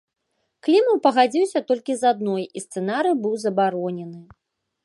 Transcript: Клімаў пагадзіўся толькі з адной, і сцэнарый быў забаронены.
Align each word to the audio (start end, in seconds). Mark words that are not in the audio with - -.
Клімаў 0.67 0.97
пагадзіўся 1.05 1.59
толькі 1.71 1.97
з 1.99 2.03
адной, 2.13 2.43
і 2.57 2.67
сцэнарый 2.67 3.15
быў 3.27 3.33
забаронены. 3.45 4.21